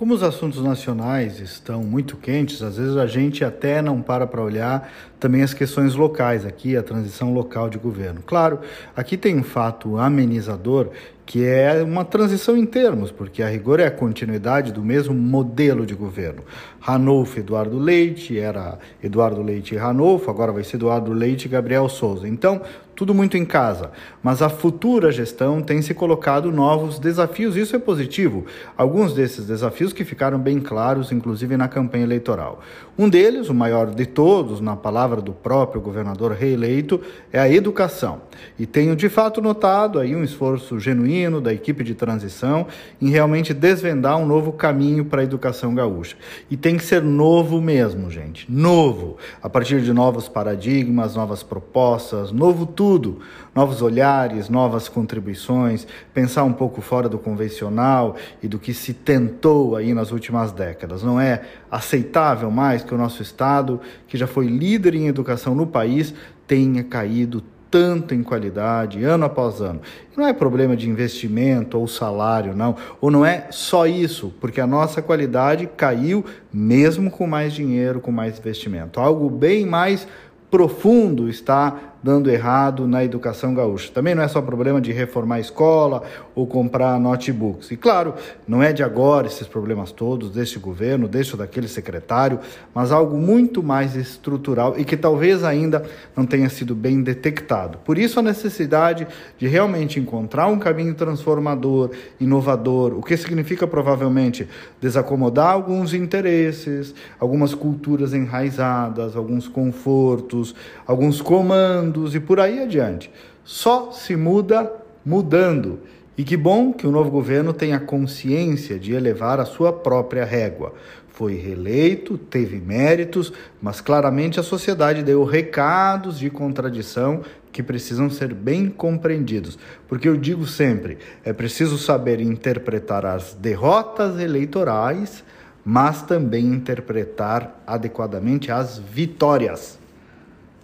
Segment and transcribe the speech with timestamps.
[0.00, 4.40] Como os assuntos nacionais estão muito quentes, às vezes a gente até não para para
[4.40, 8.22] olhar também as questões locais aqui, a transição local de governo.
[8.24, 8.60] Claro,
[8.96, 10.88] aqui tem um fato amenizador
[11.30, 15.86] que é uma transição em termos, porque a rigor é a continuidade do mesmo modelo
[15.86, 16.42] de governo.
[16.80, 21.88] Ranolfo Eduardo Leite, era Eduardo Leite e Ranolfo, agora vai ser Eduardo Leite e Gabriel
[21.88, 22.26] Souza.
[22.26, 22.60] Então,
[22.96, 23.92] tudo muito em casa.
[24.22, 28.44] Mas a futura gestão tem se colocado novos desafios, isso é positivo.
[28.76, 32.60] Alguns desses desafios que ficaram bem claros, inclusive na campanha eleitoral.
[32.98, 37.00] Um deles, o maior de todos, na palavra do próprio governador reeleito,
[37.32, 38.20] é a educação.
[38.58, 42.66] E tenho de fato notado aí um esforço genuíno da equipe de transição
[43.00, 46.16] em realmente desvendar um novo caminho para a educação gaúcha.
[46.48, 48.50] E tem que ser novo mesmo, gente.
[48.50, 49.16] Novo.
[49.42, 53.18] A partir de novos paradigmas, novas propostas, novo tudo.
[53.54, 59.74] Novos olhares, novas contribuições, pensar um pouco fora do convencional e do que se tentou
[59.74, 61.02] aí nas últimas décadas.
[61.02, 65.66] Não é aceitável mais que o nosso Estado, que já foi líder em educação no
[65.66, 66.14] país,
[66.46, 69.80] tenha caído tanto em qualidade, ano após ano.
[70.16, 72.74] Não é problema de investimento ou salário, não.
[73.00, 78.10] Ou não é só isso, porque a nossa qualidade caiu mesmo com mais dinheiro, com
[78.10, 78.98] mais investimento.
[78.98, 80.06] Algo bem mais
[80.50, 83.90] profundo está dando errado na educação gaúcha.
[83.92, 86.02] Também não é só problema de reformar a escola
[86.34, 87.70] ou comprar notebooks.
[87.70, 88.14] E claro,
[88.48, 92.40] não é de agora esses problemas todos, deste governo, deste ou daquele secretário,
[92.74, 95.84] mas algo muito mais estrutural e que talvez ainda
[96.16, 97.78] não tenha sido bem detectado.
[97.84, 104.48] Por isso a necessidade de realmente encontrar um caminho transformador, inovador, o que significa provavelmente
[104.80, 110.54] desacomodar alguns interesses, algumas culturas enraizadas, alguns confortos,
[110.86, 113.10] alguns comandos e por aí adiante.
[113.44, 114.70] Só se muda
[115.04, 115.80] mudando.
[116.16, 120.74] E que bom que o novo governo tenha consciência de elevar a sua própria régua.
[121.08, 128.32] Foi reeleito, teve méritos, mas claramente a sociedade deu recados de contradição que precisam ser
[128.32, 129.58] bem compreendidos.
[129.88, 135.24] Porque eu digo sempre: é preciso saber interpretar as derrotas eleitorais,
[135.64, 139.78] mas também interpretar adequadamente as vitórias.